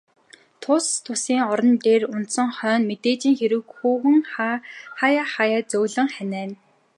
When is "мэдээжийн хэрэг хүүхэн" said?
2.89-4.17